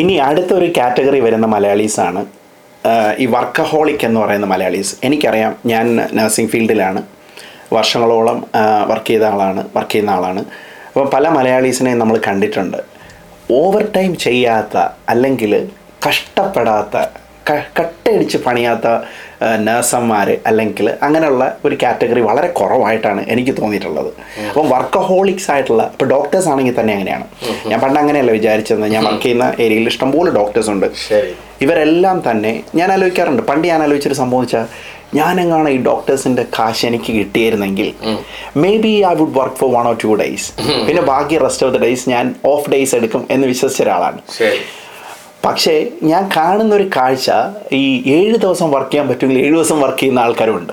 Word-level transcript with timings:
ഇനി 0.00 0.14
അടുത്തൊരു 0.28 0.66
കാറ്റഗറി 0.76 1.20
വരുന്ന 1.26 1.46
മലയാളീസാണ് 1.54 2.20
ഈ 3.22 3.24
വർക്കഹോളിക് 3.34 4.04
എന്ന് 4.08 4.18
പറയുന്ന 4.20 4.46
മലയാളീസ്. 4.52 4.92
എനിക്കറിയാം 5.06 5.52
ഞാൻ 5.70 5.86
നഴ്സിംഗ് 6.18 6.50
ഫീൽഡിലാണ്. 6.52 7.00
വർഷങ്ങളോളം 7.76 8.38
വർക്ക് 8.90 9.10
ചെയ്ത 9.10 9.24
ആളാണ് 9.32 9.62
വർക്ക് 9.76 9.92
ചെയ്യുന്ന 9.92 10.12
ആളാണ്. 10.18 10.42
അപ്പോൾ 10.90 11.06
പല 11.14 11.24
മലയാളീസിനെ 11.38 11.92
നമ്മൾ 12.02 12.16
കണ്ടിട്ടുണ്ട്. 12.28 12.78
ഓവർ 13.60 13.84
ടൈം 13.96 14.12
ചെയ്യാത്ത 14.26 14.76
അല്ലെങ്കിൽ 15.12 15.52
കഷ്ടപ്പെടാത്ത 16.06 16.96
കട്ടയടിച്ച് 17.78 18.38
പണിയാത്ത 18.46 18.86
നഴ്സന്മാർ 19.66 20.28
അല്ലെങ്കിൽ 20.46 20.86
അങ്ങനെയുള്ള 21.06 21.44
ഒരു 21.64 21.76
കാറ്റഗറി 21.82 22.20
വളരെ 22.20 22.48
കുറവായിട്ടാണ് 22.48 23.24
എനിക്ക് 23.28 23.52
തോന്നിയിട്ടുള്ളത്. 23.60 24.10
അപ്പം 24.48 24.68
വർക്കഹോളിക്സ് 24.74 25.50
ആയിട്ടുള്ള 25.50 25.82
ഇപ്പോൾ 25.92 26.08
ഡോക്ടേഴ്സ് 26.14 26.48
ആണെങ്കിൽ 26.48 26.76
തന്നെ 26.80 26.92
അങ്ങനെയാണ്. 26.94 27.26
ഞാൻ 27.70 27.80
പണ്ട് 27.80 28.00
അങ്ങനെയല്ല 28.00 28.32
വിചാരിച്ചത്. 28.38 28.84
ഞാൻ 28.94 29.04
വർക്ക് 29.04 29.22
ചെയ്യുന്ന 29.22 29.48
ഏരിയയിൽ 29.60 29.88
ഇഷ്ടംപോലെ 29.92 30.30
ഡോക്ടേഴ്സ് 30.30 30.70
ഉണ്ട്. 30.70 30.86
ഇവരെല്ലാം 31.62 32.22
തന്നെ 32.30 32.62
ഞാൻ 32.74 32.92
ആലോചിക്കാറുണ്ട്. 32.92 33.42
പണ്ട് 33.42 33.68
ഞാൻ 33.68 33.82
ആലോചിച്ചൊരു 33.82 34.18
സംഭവം 34.22 34.40
വെച്ചാൽ 34.40 34.66
ഞാനെങ്ങാണ് 35.18 35.68
ഈ 35.76 35.78
ഡോക്ടേഴ്സിന്റെ 35.90 36.44
കാശ് 36.56 36.82
എനിക്ക് 36.86 37.12
കിട്ടിയിരുന്നെങ്കിൽ? 37.18 37.88
Maybe 38.84 38.94
I 39.10 39.14
would 39.20 39.36
work 39.38 39.56
for 39.60 39.70
one 39.76 39.86
or 39.90 39.96
two 40.04 40.10
days 40.22 40.48
പിന്നെ 40.88 41.02
ബാക്കി 41.12 41.38
റെസ്റ്റ് 41.44 41.66
ഓഫ് 41.66 41.74
ദ 41.76 41.80
ഡേയ്സ് 41.84 42.04
ഞാൻ 42.14 42.34
ഓഫ് 42.52 42.70
ഡേയ്സ് 42.74 42.94
എടുക്കും 42.98 43.22
എന്ന് 43.36 43.46
വിശ്വസിച്ച 43.52 43.82
ഒരാളാണ്. 43.86 44.20
പക്ഷേ 45.44 45.74
ഞാൻ 46.02 46.22
കാണുന്ന 46.36 46.72
ഒരു 46.74 46.86
കാഴ്ച 46.96 47.30
ഈ 47.72 47.82
ഏഴ് 48.16 48.36
ദിവസം 48.38 48.68
വർക്ക് 48.70 48.90
ചെയ്യാൻ 48.90 49.08
പറ്റുമെങ്കിൽ 49.08 49.40
ഏഴ് 49.44 49.54
ദിവസം 49.54 49.80
വർക്ക് 49.80 49.98
ചെയ്യുന്ന 49.98 50.20
ആൾക്കാരുണ്ട് 50.20 50.72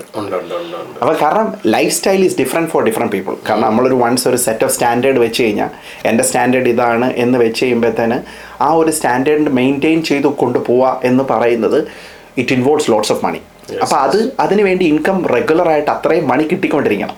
അപ്പോൾ 1.00 1.14
കാരണം 1.22 1.48
lifestyle 1.94 2.24
is 2.24 2.36
different 2.38 2.70
for 2.70 2.82
different 2.84 3.12
people 3.12 3.34
കാരണം 3.48 3.66
നമ്മളൊരു 3.68 3.94
വൺസ് 3.94 4.28
ഒരു 4.28 4.36
സെറ്റ് 4.36 4.64
ഓഫ് 4.64 4.74
സ്റ്റാൻഡേർഡ് 4.74 5.18
വെച്ച് 5.18 5.42
കഴിഞ്ഞാൽ 5.42 5.70
എന്റെ 6.08 6.24
സ്റ്റാൻഡേർഡ് 6.24 6.68
ഇതാണ് 6.68 7.12
എന്ന് 7.16 7.38
വെച്ച് 7.38 7.64
കഴിയുമ്പോഴത്തേന് 7.64 8.18
ആ 8.60 8.70
ഒരു 8.72 8.90
സ്റ്റാൻഡേർഡ് 8.90 9.52
മെയിന്റെയിൻ 9.60 10.02
ചെയ്ത് 10.02 10.28
കൊണ്ടുപോവുക 10.44 11.00
എന്ന് 11.04 11.24
പറയുന്നത് 11.24 11.78
it 12.38 12.52
involves 12.52 12.90
lots 12.90 13.12
of 13.12 13.24
money 13.24 13.42
അപ്പോൾ 13.84 13.96
അത് 13.96 14.18
അതിന് 14.40 14.62
വേണ്ടി 14.62 14.84
ഇൻകം 14.84 15.16
റെഗുലർ 15.34 15.68
ആയിട്ട് 15.68 15.90
അത്രയും 15.90 16.28
മണി 16.28 16.44
കിട്ടിക്കൊണ്ടിരിക്കണം. 16.50 17.16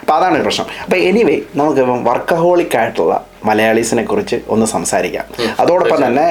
അപ്പോൾ 0.00 0.14
അതാണ് 0.14 0.42
പ്രശ്നം. 0.44 0.66
അപ്പോൾ 0.84 0.96
എനിവേ 1.10 1.36
നമുക്ക് 1.54 1.84
വർക്കഹോളിക് 2.08 2.76
ആയിട്ടുള്ള 2.76 3.14
മലയാളീസിനെ 3.48 4.04
കുറിച്ച് 4.10 4.36
ഒന്ന് 4.54 4.66
സംസാരിക്കാം. 4.74 5.26
അതോടൊപ്പം 5.62 5.98
തന്നെ 6.06 6.26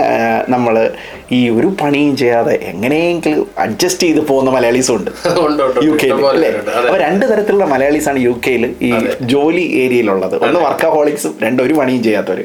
നമ്മൾ 0.49 0.75
ഈ 1.37 1.49
ഒരു 1.57 1.69
പണിയും 1.81 2.13
ചെയ്യാതെ 2.21 2.53
എങ്ങനെയെങ്കിലും 2.71 3.45
അഡ്ജസ്റ്റ് 3.63 4.07
ചെയ്ത് 4.07 4.21
പോകുന്ന 4.29 4.49
മലയാളീസും 4.55 4.93
ഉണ്ട്. 4.95 5.11
യു 5.85 5.91
കെയിൽ 6.01 6.13
അല്ലേ? 6.31 6.49
ഉണ്ട്. 6.59 6.71
അപ്പൊ 6.79 6.97
രണ്ട് 7.05 7.25
തരത്തിലുള്ള 7.31 7.65
മലയാളീസാണ് 7.73 8.19
യു 8.27 8.33
കെയിൽ 8.45 8.63
ഈ 8.87 8.91
ജോലി 9.33 9.63
ഏരിയയിലുള്ളത്. 9.83 10.35
ഒന്ന് 10.47 10.59
വർക്കഹോളിക്സും 10.67 11.33
രണ്ട് 11.45 11.61
ഒരു 11.65 11.73
പണിയും 11.79 12.01
ചെയ്യാത്തവര്. 12.07 12.43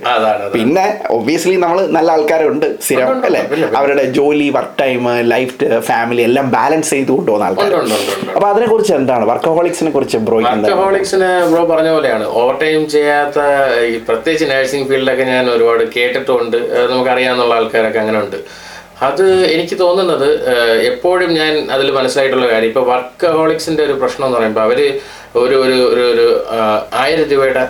പിന്നെ 0.56 0.86
ഒബ്വിയസ്ലി 1.16 1.56
നമ്മൾ 1.64 1.80
നല്ല 1.98 2.10
ആൾക്കാരുണ്ട്. 2.16 2.66
സ്ഥിരം 2.86 3.24
അല്ലേ. 3.28 3.42
അവരുടെ 3.80 4.04
ജോലി 4.18 4.48
work 4.56 4.76
time 4.82 5.02
life 5.34 5.54
family 5.91 6.22
balance 6.28 6.46
balance 6.56 6.92
ചെയ്ത് 6.96 7.12
കൊണ്ടുപോകുന്ന 7.16 7.48
ആൾക്കാർ. 7.50 7.72
അപ്പൊ 8.36 8.46
അതിനെ 8.52 8.66
കുറിച്ച് 8.72 8.92
എന്താണ്? 9.00 9.24
വർക്കഹോളിക്സിനെ 9.32 9.91
കുറിച്ച് 9.96 10.18
ബ്രോ 10.28 10.38
വർക്കഹോളിക്സിന് 10.41 11.28
ബ്രോ 11.52 11.62
പറഞ്ഞ 11.72 11.88
പോലെയാണ്. 11.96 12.24
ഓവർ 12.41 12.54
ടൈം 12.62 12.80
ചെയ്യാത്ത 12.94 13.38
ഈ 13.92 13.96
പ്രത്യേകിച്ച് 14.08 14.46
നഴ്സിംഗ് 14.61 14.89
ഫീൽഡൊക്കെ 14.91 15.25
ഞാൻ 15.34 15.44
ഒരുപാട് 15.56 15.84
കേട്ടിട്ടുണ്ട്. 15.98 16.58
നമുക്കറിയാവുന്ന 16.91 17.55
ആൾക്കാരൊക്കെ 17.61 18.00
അങ്ങനെ 18.05 18.20
ഉണ്ട് 18.25 18.41
അത് 19.06 19.22
എനിക്ക് 19.55 19.77
തോന്നുന്നത് 19.80 20.27
എപ്പോഴും 20.89 21.30
ഞാൻ 21.39 21.53
അതിൽ 21.75 21.86
മനസ്സിലായിട്ടുള്ള 21.98 22.47
കാര്യം 22.50 22.70
ഇപ്പോൾ 22.72 22.84
വർക്കഹോളിക്സിന്റെ 22.91 23.83
ഒരു 23.88 23.94
പ്രശ്നം 24.00 24.25
എന്ന് 24.27 24.36
പറയുമ്പോൾ 24.38 24.64
അവർ 24.66 24.78
ഒരു 25.42 25.56
ഒരു 25.64 25.78
ഒരു 25.92 26.03
ഒരു 26.12 26.27
ആയിരം 27.03 27.27
രൂപയുടെ 27.33 27.62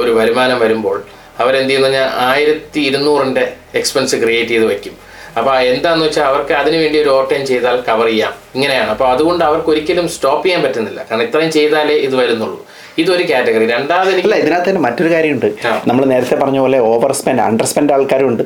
ഒരു 0.00 0.10
വരുമാനം 0.18 0.58
വരുമ്പോൾ 0.64 0.96
അവരെന്ത് 1.42 1.70
ചെയ്യുന്നു? 1.70 1.90
ഞാൻ 1.98 2.08
ആയിരത്തി 2.28 2.80
ഇരുന്നൂറിന്റെ 2.88 3.44
എക്സ്പെൻസ് 3.80 4.16
ക്രിയേറ്റ് 4.22 4.52
ചെയ്ത് 4.54 4.66
വെക്കും. 4.72 4.96
അപ്പോൾ 5.38 5.54
എന്താന്ന് 5.72 6.04
വെച്ചാൽ 6.04 6.24
അവർക്ക് 6.24 6.52
അതിനു 6.52 6.76
വേണ്ടി 6.76 6.98
ഒരു 7.02 7.08
ഓവർടൈം 7.08 7.46
ചെയ്താൽ 7.46 7.76
കവർ 7.88 8.06
ചെയ്യാം. 8.06 8.32
ഇങ്ങനെയാണ്. 8.54 8.90
അപ്പോൾ 8.90 9.08
അതുകൊണ്ട് 9.12 9.44
അവർക്ക് 9.44 9.70
ഒരിക്കലും 9.70 10.08
സ്റ്റോപ്പ് 10.08 10.44
ചെയ്യാൻ 10.44 10.62
പറ്റുന്നില്ല. 10.62 11.00
കാരണം 11.10 11.22
ഇത്രയും 11.22 11.52
ചെയ്താലേ 11.58 11.96
ഇത് 12.06 12.16
വരുന്നുള്ളൂ. 12.16 12.66
ഇതൊരു 12.98 13.24
കാറ്റഗറി 13.32 13.66
രണ്ടാമത് 13.66 14.08
ഇതിനകത്ത് 14.10 14.68
തന്നെ 14.68 14.82
മറ്റൊരു 14.86 15.10
കാര്യമുണ്ട്. 15.14 15.48
നമ്മൾ 15.86 16.04
നേരത്തെ 16.04 16.34
പറഞ്ഞ 16.34 16.58
പോലെ 16.58 16.78
ഓവർ 16.78 17.12
സ്പെൻഡ് 17.12 17.40
അണ്ടർ 17.40 17.64
സ്പെൻഡ് 17.64 17.92
ആൾക്കാരുണ്ട് 17.92 18.42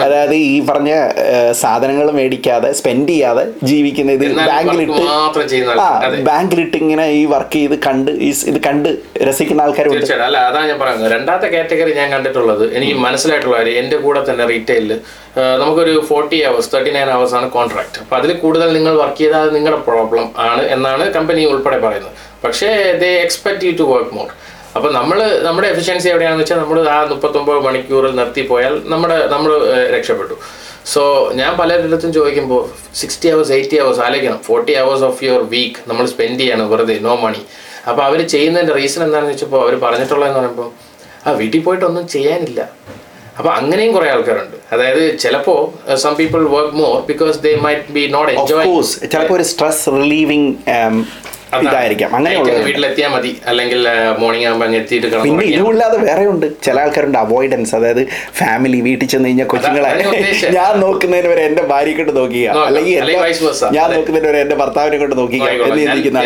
അതായത് 0.00 0.34
ഈ 0.44 0.54
പറഞ്ഞ 0.68 0.90
സാധനങ്ങൾ 1.54 2.06
മേടിക്കാതെ 2.10 2.70
സ്പെൻഡ് 2.72 3.08
ചെയ്യാതെ 3.08 3.44
ജീവിക്കുന്ന 3.64 4.12
ഇത് 4.12 4.24
ബാങ്കിലിട്ട് 4.42 5.00
ആ. 5.78 5.88
ബാങ്കിലിട്ട് 6.28 6.76
ഇങ്ങനെ 6.76 7.06
ഈ 7.14 7.24
വർക്ക് 7.26 7.56
ചെയ്ത് 7.56 7.76
കണ്ട് 7.86 8.10
ഇത് 8.50 8.58
കണ്ട് 8.66 8.90
രസിക്കുന്ന 9.22 9.62
ആൾക്കാരുണ്ട്. 9.62 10.06
അല്ല 10.26 10.38
അതാണ് 10.48 10.66
ഞാൻ 10.68 10.78
പറയുന്നത്. 10.78 11.10
രണ്ടാമത്തെ 11.12 11.48
കാറ്റഗറി 11.48 11.94
ഞാൻ 11.94 12.08
കണ്ടിട്ടുള്ളത് 12.12 12.64
എനിക്ക് 12.76 12.96
മനസ്സിലായിട്ടുള്ള 13.00 13.56
കാര്യം 13.56 13.78
എന്റെ 13.78 13.96
കൂടെ 13.98 14.22
തന്നെ 14.30 14.46
റീറ്റെയിലിൽ 14.46 14.92
നമുക്കൊരു 15.58 15.94
forty 16.08 16.38
hours 16.42 16.72
thirty 16.72 16.90
nine 16.90 17.10
hours 17.10 17.34
ആണ് 17.34 17.50
കോൺട്രാക്ട് 17.50 17.98
അപ്പോൾ 17.98 18.16
അതിൽ 18.16 18.32
കൂടുതൽ 18.36 18.68
നിങ്ങൾ 18.72 18.94
വർക്ക് 18.96 19.18
ചെയ്താൽ 19.18 19.48
നിങ്ങളുടെ 19.52 19.82
പ്രോബ്ലം 19.82 20.26
ആണ് 20.46 20.62
എന്നാണ് 20.68 21.04
കമ്പനി 21.12 21.44
ഉൾപ്പെടെ 21.46 21.78
പറയുന്നത്. 21.78 22.14
പക്ഷേ 22.44 22.68
they 22.98 23.10
expect 23.20 23.64
you 23.64 23.72
to 23.72 23.84
work 23.90 24.14
more 24.14 24.28
അപ്പോൾ 24.76 24.90
നമ്മൾ 24.98 25.18
നമ്മുടെ 25.46 25.66
എഫിഷ്യൻസി 25.72 26.08
എവിടെയാണെന്ന് 26.12 26.44
വെച്ചാൽ 26.44 26.58
നമ്മൾ 26.62 26.78
ആ 26.94 26.98
മുപ്പത്തൊമ്പത് 27.12 27.58
മണിക്കൂറിൽ 27.66 28.14
നിർത്തി 28.20 28.42
പോയാൽ 28.50 28.74
നമ്മുടെ 28.92 29.18
നമ്മൾ 29.34 29.50
രക്ഷപ്പെട്ടു. 29.96 30.36
സോ 30.92 31.02
ഞാൻ 31.40 31.52
പലരിടത്തും 31.60 32.10
ചോദിക്കുമ്പോൾ 32.16 32.62
സിക്സ്റ്റി 33.00 33.28
അവേഴ്സ് 33.32 33.52
എയ്റ്റി 33.58 33.76
അവേഴ്സ് 33.82 34.02
ആലോചിക്കണം. 34.06 34.40
Forty 34.48 34.72
hours 34.80 35.04
of 35.08 35.24
your 35.26 35.42
week 35.54 35.80
നമ്മൾ 35.90 36.04
സ്പെൻഡ് 36.14 36.40
ചെയ്യണം 36.42 36.66
വെറുതെ 36.72 36.96
നോ 37.06 37.14
മണി 37.24 37.42
അപ്പോൾ 37.90 38.02
അവർ 38.08 38.20
ചെയ്യുന്നതിന്റെ 38.34 38.74
റീസൺ 38.80 39.02
എന്താണെന്ന് 39.06 39.32
വെച്ചപ്പോൾ 39.34 39.60
അവർ 39.64 39.74
പറഞ്ഞിട്ടുള്ളതെന്ന് 39.84 40.40
പറയുമ്പോൾ 40.40 40.68
ആ 41.26 41.32
വീട്ടിൽ 41.40 41.62
പോയിട്ട് 41.66 41.86
ഒന്നും 41.90 42.04
ചെയ്യാനില്ല. 42.14 42.60
അപ്പോൾ 43.38 43.52
അങ്ങനെയും 43.58 43.92
കുറേ 43.96 44.08
ആൾക്കാരുണ്ട്. 44.14 44.56
അതായത് 44.74 45.04
ചിലപ്പോ 45.22 45.54
some 46.02 46.12
people 46.20 46.42
work 46.56 46.76
more 46.80 46.94
because 47.10 47.36
they 47.46 47.52
might 47.66 47.94
be 47.96 48.02
not 48.16 48.32
enjoy 48.34 48.66
ചിലപ്പോൾ 49.14 49.36
ഒരു 49.38 49.46
സ്ട്രെസ് 49.52 49.84
റിലീവിങ് 50.00 50.50
ഇതായിരിക്കാം. 51.64 52.10
അങ്ങനെയുള്ള 52.16 52.52
വീട്ടിലെത്തിയാൽ 52.66 53.10
മതി. 53.10 53.30
അല്ലെങ്കിൽ 53.46 53.80
മോർണിംഗ് 54.18 54.46
ആകുമ്പോൾ 54.48 54.66
അങ്ങ് 54.66 54.78
എത്തിയിട്ട് 54.80 55.06
പിന്നെ 55.24 55.44
ഇതുമില്ലാതെ 55.52 55.98
വേറെ 56.04 56.24
ഉണ്ട് 56.26 56.46
ചില 56.62 56.76
ആൾക്കാരുണ്ട് 56.80 57.18
അവോയ്ഡൻസ് 57.18 57.74
അതായത് 57.78 58.02
ഫാമിലി 58.38 58.80
വീട്ടിൽ 58.80 59.08
ചെന്ന് 59.08 59.28
കഴിഞ്ഞാൽ 59.28 59.48
കൊച്ചുങ്ങളെ 59.52 59.90
ഞാൻ 60.56 60.72
നോക്കുന്നതിന് 60.80 61.28
വരെ 61.28 61.42
എന്റെ 61.48 61.62
ഭാര്യയെ 61.72 61.96
കൊണ്ട് 61.96 62.12
നോക്കിയ 62.16 62.46
അല്ലെങ്കിൽ. 62.68 62.94
ഞാൻ. 63.76 63.86
നോക്കുന്നതിന് 63.94 64.28
വരെ 64.30 64.40
എന്റെ 64.44 64.56
ഭർത്താവിനെ 64.56 64.98
കൊണ്ട് 64.98 65.16
ആയിക്കോട്ടെ. 65.16 65.70
എന്ന് 65.70 65.82
ചിന്തിക്കുന്ന. 65.84 66.18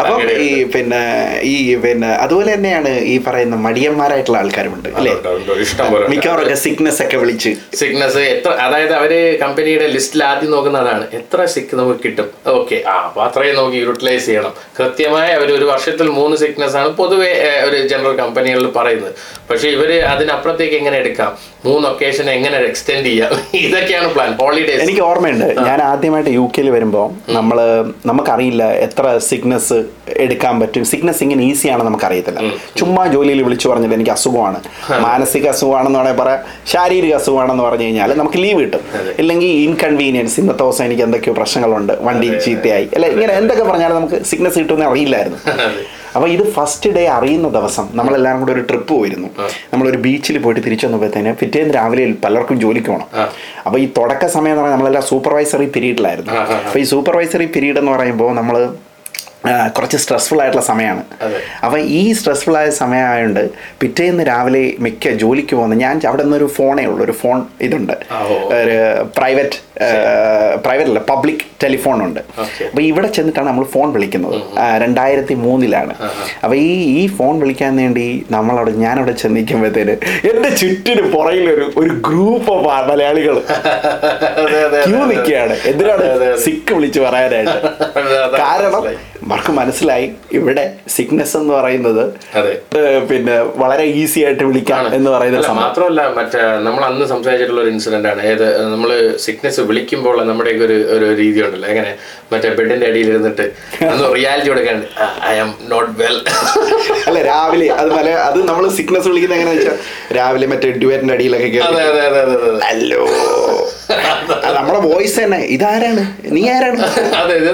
അപ്പം 0.00 0.16
ഈ 0.46 0.50
പിന്നെ 0.74 1.02
ഈ 1.46 1.54
പിന്നെ 1.84 2.10
അതുപോലെ 2.24 2.50
തന്നെയാണ് 2.54 2.90
ഈ 3.06 3.16
പറയുന്ന 3.26 3.56
മടിയന്മാരായിട്ടുള്ള 3.66 4.38
ആൾക്കാരുണ്ട് 4.38 4.88
അല്ലേ? 4.96 5.12
മിക്കവാറൊക്കെ 6.08 6.56
സിക്നസ് 6.64 7.00
ഒക്കെ 7.02 7.16
വിളിച്ച്. 7.16 7.50
സിക്നസ് 7.76 8.22
എത്ര 8.34 8.50
അതായത് 8.66 8.94
അവർ 8.94 9.12
കമ്പനിയുടെ 9.42 9.86
ലിസ്റ്റിൽ 9.88 10.22
ആദ്യം 10.24 10.50
നോക്കുന്നതാണ്. 10.50 11.04
എത്ര 11.12 11.44
സിക്ക് 11.46 11.74
നമുക്ക് 11.76 12.00
കിട്ടും? 12.04 12.25
ഓക്കെ 12.46 12.82
ആ 12.88 12.94
അപ്പൊ 13.06 13.22
അത്രയും 13.24 13.56
നോക്കി 13.56 13.76
യൂട്ടിലൈസ് 13.76 14.26
ചെയ്യണം. 14.26 14.52
കൃത്യമായി 14.78 15.32
അവർ 15.32 15.52
ഒരു 15.52 15.64
വർഷത്തിൽ 15.64 16.08
മൂന്ന് 16.08 16.36
സിക്നസ് 16.36 16.76
ആണ് 16.76 16.88
പൊതുവെ 16.88 17.30
ഒരു 17.68 17.88
ജനറൽ 17.88 18.16
കമ്പനികളിൽ 18.16 18.66
പറയുന്നത്. 18.66 19.14
പക്ഷെ 19.50 19.68
ഇവർ 19.68 19.92
അതിനപ്പുറത്തേക്ക് 19.92 20.74
എങ്ങനെ 20.74 20.96
എടുക്കാം? 20.96 21.32
മൂന്ന് 21.64 21.88
ഒക്കേഷൻ 21.88 22.30
എങ്ങനെ 22.30 22.56
എക്സ്റ്റെൻഡ് 22.56 23.06
ചെയ്യാം? 23.06 23.32
ഇതൊക്കെയാണ് 23.54 24.08
പ്ലാൻ 24.14 24.32
ഹോളിഡേസ് 24.40 24.82
എനിക്ക് 24.82 25.00
ഓർമ്മയുണ്ട്. 25.00 25.44
ഞാൻ 25.68 25.82
ആദ്യമായിട്ട് 25.82 26.30
യു 26.30 26.50
കെയിൽ 26.56 26.70
വരുമ്പോൾ 26.70 27.06
നമ്മൾ 27.28 27.58
നമുക്കറിയില്ല 28.06 28.70
എത്ര 28.86 29.18
സിക്നസ് 29.18 29.84
എടുക്കാൻ 30.16 30.60
പറ്റും. 30.60 30.84
സിക്നസ് 30.84 31.22
ഇങ്ങനെ 31.22 31.44
ഈസി 31.44 31.68
ആണെന്ന് 31.68 31.90
നമുക്കറിയത്തില്ല. 31.90 32.40
ചുമ്മാ 32.76 33.06
ജോലിയിൽ 33.06 33.42
വിളിച്ചു 33.42 33.68
പറഞ്ഞത് 33.68 33.94
എനിക്ക് 33.94 34.10
അസുഖമാണ്. 34.10 34.60
മാനസിക 35.06 35.48
അസുഖമാണെന്ന് 35.48 35.98
പറയാൻ 35.98 36.16
പറയാം. 36.16 36.40
ശാരീരിക 36.66 37.14
അസുഖമാണെന്ന് 37.14 37.64
പറഞ്ഞു 37.64 37.82
കഴിഞ്ഞാൽ 37.82 38.12
നമുക്ക് 38.18 38.38
ലീവ് 38.38 38.60
കിട്ടും. 38.60 38.82
ഇല്ലെങ്കിൽ 39.18 39.48
ഇൻകൺവീനിയൻസ് 39.48 40.40
ഇന്നത്തെ 40.40 40.64
ദിവസം 40.64 40.84
എനിക്ക് 40.84 41.02
എന്തൊക്കെയോ 41.02 41.34
പ്രശ്നങ്ങളുണ്ട്. 41.34 41.92
വണ്ടി 42.16 42.38
ചീത്തയായി. 42.38 42.88
അല്ലെ? 42.94 43.08
ഇങ്ങനെ 43.08 43.32
എന്തൊക്കെ 43.32 43.64
പറഞ്ഞാലും 43.64 43.96
നമുക്ക് 43.96 44.24
സിഗ്നസ് 44.24 44.58
കിട്ടുമെന്ന് 44.58 44.86
അറിയില്ലായിരുന്നു. 44.86 45.38
അപ്പോൾ 46.16 46.28
ഇത് 46.28 46.52
ഫസ്റ്റ് 46.52 46.90
ഡേ 46.90 47.06
അറിയുന്ന 47.06 47.48
ദിവസം 47.48 47.88
നമ്മളെല്ലാവരും 47.92 48.40
കൂടെ 48.40 48.52
ഒരു 48.52 48.60
ട്രിപ്പ് 48.60 48.94
പോയിരുന്നു. 48.94 49.28
നമ്മളൊരു 49.72 49.96
ബീച്ചിൽ 49.96 50.38
പോയിട്ട് 50.38 50.64
തിരിച്ചു 50.64 50.86
വന്നപ്പോഴത്തേന് 50.86 51.32
പിറ്റേന്ന് 51.32 51.74
രാവിലെ 51.74 52.12
പലർക്കും 52.24 52.60
ജോലിക്ക് 52.60 52.88
പോകണം 52.88 53.08
അപ്പൊ 53.12 53.66
അപ്പോൾ 53.66 53.78
ഈ 53.80 53.92
തുടക്ക 53.96 54.26
സമയം 54.26 54.50
എന്ന് 54.50 54.62
പറഞ്ഞാൽ 54.62 54.76
നമ്മളെല്ലാം 54.76 55.04
സൂപ്പർവൈസറി 55.04 55.66
പീരീഡിലായിരുന്നു. 55.66 56.32
അപ്പോൾ 56.32 56.78
ഈ 56.78 56.82
സൂപ്പർവൈസറി 56.82 57.46
പീരീഡ് 57.46 57.78
എന്ന് 57.78 57.92
പറയുമ്പോൾ 57.92 58.34
നമ്മൾ 58.34 58.68
കുറച്ച് 59.76 59.96
സ്ട്രെസ്ഫുൾ 59.96 60.40
ആയിട്ടുള്ള 60.40 60.64
സമയമാണ്. 60.66 61.02
അപ്പം 61.22 61.40
അപ്പോൾ 61.64 61.80
ഈ 61.80 62.12
സ്ട്രെസ്ഫുൾ 62.12 62.56
ആയ 62.56 62.70
സമയമായതുകൊണ്ട് 62.70 63.50
പിറ്റേന്ന് 63.80 64.26
രാവിലെ 64.26 64.72
മിക്ക 64.78 65.08
ജോലിക്ക് 65.08 65.56
പോകുന്ന 65.56 65.74
ഞാൻ 65.74 66.00
അവിടെ 66.06 66.22
നിന്നൊരു 66.22 66.44
ഫോണേ 66.44 66.84
ഉള്ളൂ. 66.86 67.04
ഒരു 67.04 67.12
ഫോൺ 67.12 67.42
ഇതുണ്ട്. 67.60 67.92
ഒരു 68.52 69.04
പ്രൈവറ്റ് 69.16 69.58
പ്രൈവറ്റ് 70.64 70.90
അല്ല 70.90 71.00
പബ്ലിക് 71.10 71.42
ടെലിഫോൺ 71.62 71.98
ഉണ്ട്. 72.06 72.20
അപ്പൊ 72.20 72.44
അപ്പോൾ 72.68 72.82
ഇവിടെ 72.90 73.08
ചെന്നിട്ടാണ് 73.16 73.48
നമ്മൾ 73.48 73.64
ഫോൺ 73.74 73.88
വിളിക്കുന്നത്. 73.96 74.36
രണ്ടായിരത്തി 74.84 75.34
മൂന്നിലാണ് 75.46 75.94
അപ്പോൾ 76.44 76.56
ഈ 76.56 76.70
ഈ 77.00 77.02
ഫോൺ 77.18 77.34
വിളിക്കാൻ 77.42 77.72
വേണ്ടി 77.82 78.06
നമ്മളവിടെ 78.36 78.72
ഞാനവിടെ 78.84 79.14
ചെന്നിരിക്കുമ്പോഴത്തേന് 79.22 79.96
എന്റെ 80.30 80.50
ചുറ്റിന് 80.62 81.02
പുറകിലൊരു 81.14 81.66
ഒരു 81.82 81.94
ഗ്രൂപ്പ് 82.08 82.50
ഓഫ് 82.54 82.88
മലയാളികൾ 82.90 83.36
ക്യൂ 84.86 85.00
നിൽക്കുകയാണ്. 85.12 85.56
എന്തിനാണ്. 85.72 86.06
സിക്ക് 86.44 86.72
വിളിച്ച് 86.78 87.00
പറയാനായിട്ട്? 87.06 87.58
കാരണം. 88.42 88.82
അവർക്ക് 89.26 89.52
മനസ്സിലായി 89.52 90.06
ഇവിടെ 90.38 90.64
സിക്നെസ് 90.96 91.34
എന്ന് 91.36 91.52
പറയുന്നത് 91.54 92.02
പിന്നെ 93.10 93.36
വളരെ 93.62 93.84
ഈസി 94.00 94.20
ആയിട്ട് 94.26 94.44
വിളിക്കാം 94.50 94.82
എന്ന് 94.98 95.10
പറയുന്ന 95.14 95.36
ഒരു 95.38 95.44
അല്ല, 95.44 95.48
സംഭവം 95.48 95.64
മാത്രമല്ല 95.66 96.02
മറ്റേ 96.18 96.42
നമ്മൾ 96.66 96.82
അന്ന് 96.90 97.06
സംസാരിച്ചിട്ടുള്ള 97.12 97.60
ഒരു 97.64 97.70
ഇൻസിഡന്റ് 97.74 98.08
ആണ്. 98.12 98.22
ഏത് 98.32 98.46
നമ്മൾ 98.74 98.90
സിക്നസ് 99.26 99.60
വിളിക്കുമ്പോൾ 99.66 100.16
നമ്മുടെയൊക്കെ 100.24 100.64
ഒരു 100.64 100.76
ഒരു 100.94 101.06
രീതി 101.14 101.38
ഉണ്ടല്ലോ 101.42 101.68
എങ്ങനെ? 101.68 101.90
മറ്റേ 102.32 102.48
ബെഡിന്റെ 102.50 102.86
അടിയിൽ 102.86 103.08
ഇരുന്നിട്ട് 103.10 103.44
അന്ന് 103.86 104.08
റിയാലിറ്റി 104.16 104.50
കൊടുക്കാണ്ട് 104.50 104.86
ഐ 105.26 105.34
ആം 105.38 105.50
നോട്ട് 105.68 105.90
വെൽ 106.00 106.16
അല്ല 107.06 107.18
രാവിലെ 107.22 107.68
അത് 107.76 107.90
പല 107.92 108.08
അത് 108.26 108.38
നമ്മൾ 108.48 108.64
സിക്നസ് 108.78 109.08
വിളിക്കുന്ന 109.08 109.36
എങ്ങനെയാ 109.38 109.56
വെച്ചാൽ 109.56 109.78
രാവിലെ 110.16 110.46
മറ്റേ 110.46 110.70
ഡ്യുവറ്റിന്റെ 110.80 111.14
അടിയിലൊക്കെ 111.14 111.62
ഹലോ 112.64 113.02
നമ്മുടെ 114.56 114.78
വോയിസ് 114.84 115.16
തന്നെ. 115.18 115.38
ഇതാരാണ്? 115.54 116.02
നീ 116.34 116.42
ആരാണ്? 116.50 116.78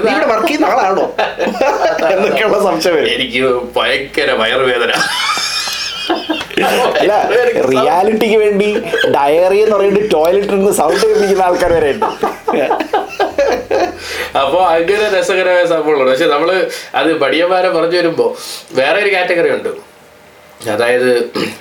ഇവിടെ 0.03 0.27
വർക്ക് 0.31 0.47
ചെയ്യുന്ന 0.47 0.71
ആളാണോ? 0.71 1.05
എന്നൊക്കെയുള്ള 2.13 2.57
സംശയം 2.63 2.97
എനിക്ക് 3.13 3.41
ഭയങ്കര 3.77 4.31
വയറുവേദന. 4.41 4.91
അല്ല 6.61 7.27
റിയാലിറ്റിക്ക് 7.71 8.37
വേണ്ടി 8.37 8.83
ഡയറി 9.15 9.59
എന്ന് 9.59 9.77
പറയുന്നത് 9.77 10.11
ടോയ്ലറ്റിൽ 10.11 10.55
നിന്ന് 10.55 10.71
സൗണ്ട് 10.71 11.05
കേൾപ്പിക്കുന്ന 11.05 11.43
ആൾക്കാർ 11.43 11.73
വരെ 11.73 11.91
ഉണ്ട്. 11.91 12.05
അപ്പോൾ 14.41 14.65
അങ്ങനെ 14.65 15.17
രസകരമായ 15.17 15.65
സംഭവങ്ങളുണ്ട്. 15.65 16.11
പക്ഷെ 16.11 16.25
നമ്മൾ 16.25 16.69
അത് 16.95 17.13
ബടിയന്മാരെ 17.13 17.69
പറഞ്ഞു 17.69 17.97
വരുമ്പോ 17.97 18.37
വേറെ 18.73 19.01
ഒരു 19.01 19.15
കാറ്റഗറി 19.15 19.49
ഉണ്ട്. 19.49 19.92
അതായത് 20.69 21.09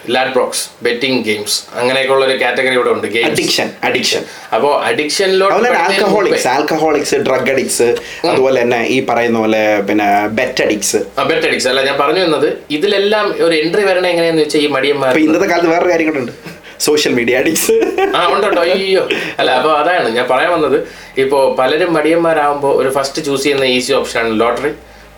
ലാഡ്ബ്രോക്സ് 0.08 0.62
ബെറ്റിംഗ് 0.82 1.20
ഗെയിംസ് 1.24 1.56
അങ്ങനെയൊക്കെയുള്ള 1.76 2.24
ഒരു 2.26 2.36
കാറ്റഗറി 2.40 2.74
ഇവിടെ 2.74 2.90
ഉണ്ട്. 2.90 3.06
അഡിക്ഷൻ 3.28 3.68
അഡിക്ഷൻ 3.82 4.22
അപ്പോൾ 4.52 4.72
അഡിക്ഷനിലോട്ട് 4.84 5.70
ആൽക്കഹോളിക്സ് 5.80 6.48
ആൽക്കഹോളിക്സ് 6.48 7.18
ഡ്രഗ് 7.26 7.50
അഡിക്സ് 7.50 7.88
അതുപോലെ 8.26 8.60
തന്നെ 8.60 8.80
ഈ 8.88 8.98
പറയുന്ന 9.04 9.38
പോലെ 9.38 9.60
പിന്നെ 9.88 10.08
ബെറ്റ് 10.34 10.62
അഡിക്സ് 10.62 11.00
ബെറ്റ് 11.28 11.46
അഡിക്സ് 11.48 11.68
അല്ല 11.68 11.82
ഞാൻ 11.82 11.98
പറഞ്ഞു 11.98 12.22
വന്നത് 12.24 12.48
ഇതിലെല്ലാം 12.70 13.26
ഒരു 13.44 13.54
എൻട്രി 13.54 13.84
വരണ 13.84 14.06
എങ്ങനെയാന്ന് 14.06 14.42
വെച്ചാൽ 14.42 14.60
ഈ 14.60 14.70
മടിയന്മാർ 14.76 15.18
ഇന്നത്തെ 15.18 15.48
കാലത്ത് 15.48 15.70
വേറെ 15.70 15.88
കാര്യങ്ങളുണ്ട് 15.90 16.32
സോഷ്യൽ 16.80 17.12
മീഡിയ 17.12 17.34
അഡിക്സ് 17.36 17.74
ആ 18.14 18.22
ഉണ്ടോ 18.28 18.62
അയ്യോ. 18.66 19.02
അല്ല 19.38 19.50
അപ്പോൾ 19.58 19.72
അതാണ് 19.78 20.08
ഞാൻ 20.10 20.26
പറയാൻ 20.28 20.50
വന്നത്. 20.52 20.78
ഇപ്പോ 21.16 21.54
പലരും 21.58 21.92
മടിയന്മാരാകുമ്പോൾ 21.92 22.72
ഒരു 22.76 22.90
ഫസ്റ്റ് 22.90 23.24
ചൂസ് 23.24 23.42
ചെയ്യുന്ന 23.42 23.66
ഈസി 23.74 23.92
ഓപ്ഷനാണ് 23.92 24.40
ലോട്ടറി 24.40 24.72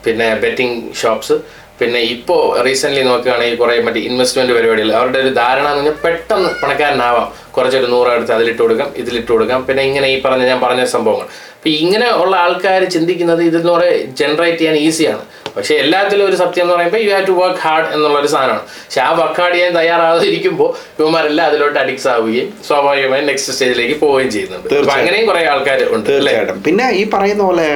പിന്നെ 0.04 0.34
ബെറ്റിംഗ് 0.42 0.78
ഷോപ്സ് 1.02 1.36
പിന്നെ 1.78 2.00
ഇപ്പോൾ 2.14 2.42
റീസെന്റ്ലി 2.66 3.02
നോക്കുകയാണെങ്കിൽ 3.10 3.56
കുറേ 3.62 3.72
മറ്റേ 3.86 4.00
ഇൻവെസ്റ്റ്മെന്റ് 4.08 4.52
പരിപാടികൾ 4.56 4.90
അവരുടെ 4.98 5.18
ഒരു 5.24 5.30
ധാരണ 5.40 5.66
എന്ന് 5.70 5.80
പറഞ്ഞാൽ 5.80 5.96
പെട്ടെന്ന് 6.04 6.50
പണക്കാരനാവാം. 6.62 7.28
കുറച്ചൊരു 7.54 7.88
നൂറ് 7.94 8.10
എടുത്ത് 8.16 8.32
അതിലിട്ട് 8.36 8.60
കൊടുക്കാം 8.64 8.88
ഇതിലിട്ട് 9.00 9.30
കൊടുക്കാം. 9.34 9.60
പിന്നെ 9.68 9.82
ഇങ്ങനെ 9.88 10.06
ഈ 10.14 10.16
പറഞ്ഞ 10.26 10.44
ഞാൻ 10.52 10.60
പറഞ്ഞ 10.66 10.82
സംഭവങ്ങൾ. 10.96 11.26
അപ്പോൾ 11.56 11.72
ഇങ്ങനെ 11.82 12.08
ഉള്ള 12.22 12.34
ആൾക്കാർ 12.44 12.82
ചിന്തിക്കുന്നത് 12.94 13.42
ഇതെന്ന് 13.48 13.70
പറയുക 13.74 14.14
ജനറേറ്റ് 14.20 14.60
ചെയ്യാൻ 14.60 14.76
ഈസിയാണ് 14.86 15.24
പക്ഷേ 15.54 15.74
എല്ലാത്തിലും 15.82 16.24
ഒരു 16.28 16.36
സത്യം 16.40 16.62
എന്ന് 16.64 16.74
പറയുമ്പോൾ 16.74 17.00
you 17.04 17.10
have 17.14 17.26
to 17.28 17.34
work 17.40 17.60
hard 17.64 17.88
എന്നുള്ളൊരു 17.94 18.30
സാധനമാണ്. 18.32 18.62
പക്ഷെ 18.86 19.00
ആ 19.06 19.10
വർക്ക് 19.20 19.38
ഹാർഡ് 19.40 19.54
ചെയ്യാൻ 19.56 19.72
തയ്യാറാകാതെ 19.78 20.26
ഇരിക്കുമ്പോൾ 20.30 20.70
ഇവന്മാരെല്ലാം 20.98 21.46
അതിലോട്ട് 21.50 21.78
അഡിക്സ് 21.82 22.08
ആവുകയും 22.14 22.48
സ്വാഭാവികമായും 22.68 23.26
നെക്സ്റ്റ് 23.30 23.54
സ്റ്റേജിലേക്ക് 23.56 23.96
പോവുകയും 24.02 24.30
ചെയ്യുന്നുണ്ട്. 24.34 24.68
അപ്പൊ 24.80 24.94
അങ്ങനെയും 24.98 25.26
കുറെ 25.30 25.42
ആൾക്കാർ 25.52 25.80
ഉണ്ട് 25.96 26.10
തീർച്ചയായിട്ടും. 26.10 26.60
പിന്നെ 26.68 26.88
ഈ 27.00 27.04
പറയുന്ന 27.14 27.44
പോലെ 27.50 27.68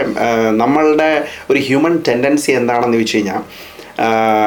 നമ്മളുടെ 0.63 1.11
ഒരു 1.51 1.63
ഹ്യൂമൻ 1.69 1.97
ടെൻഡൻസി 2.09 2.53
എന്താണെന്ന് 2.61 2.99
ചോദിച്ചു 2.99 3.17
കഴിഞ്ഞാൽ 3.17 3.43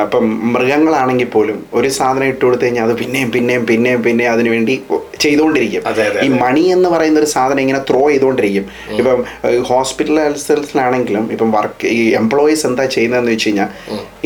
ഇപ്പം 0.04 0.26
മൃഗങ്ങളാണെങ്കിൽ 0.54 1.30
പോലും 1.36 1.58
ഒരു 1.78 1.90
സാധനം 1.96 2.28
ഇട്ട് 2.32 2.42
കൊടുത്തു 2.46 2.64
കഴിഞ്ഞാൽ 2.66 2.86
അത് 2.88 2.96
പിന്നെയും 3.02 3.30
പിന്നെയും 3.36 3.64
പിന്നെയും 3.70 4.02
പിന്നെയും 4.06 4.32
അതിനു 4.34 4.50
വേണ്ടി 4.54 4.76
ചെയ്തുകൊണ്ടിരിക്കും. 5.24 5.82
ഈ 6.26 6.28
മണി 6.44 6.64
എന്ന് 6.76 6.90
പറയുന്ന 6.94 7.18
ഒരു 7.24 7.30
സാധനം 7.36 7.62
ഇങ്ങനെ 7.64 7.82
ത്രോ 7.90 8.04
ചെയ്തുകൊണ്ടിരിക്കും. 8.12 8.66
ഇപ്പം 9.00 9.24
ഹോസ്പിറ്റൽ 9.72 10.20
ഹെൽത്തിലാണെങ്കിലും 10.20 11.26
ഇപ്പം 11.36 11.50
വർക്ക് 11.58 11.88
ഈ 11.98 12.02
എംപ്ലോയീസ് 12.22 12.64
എന്താ 12.70 12.86
ചെയ്യുന്നതെന്ന് 12.96 13.34
വെച്ച് 13.36 13.50
കഴിഞ്ഞാൽ 13.50 13.70